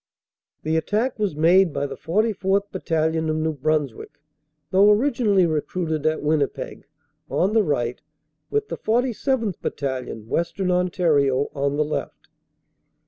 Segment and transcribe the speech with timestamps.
[0.63, 2.71] The attack was made by the 44th.
[2.71, 4.19] Battalion, of New Bruns wick
[4.71, 6.87] though originally recruited at Winnipeg,
[7.29, 8.01] on the right,
[8.49, 9.61] with the 47th.
[9.61, 12.29] Battalion, Western Ontario, on the left.